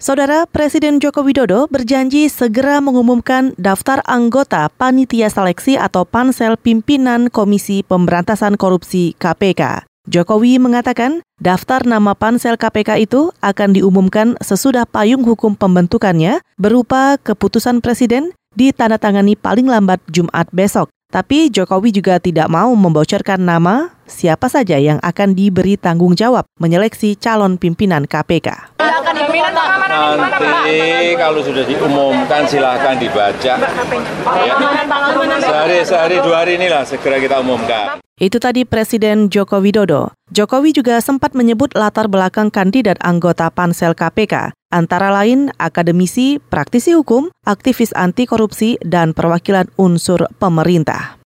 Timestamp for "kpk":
9.20-9.84, 12.56-13.04, 28.06-28.78, 43.96-44.52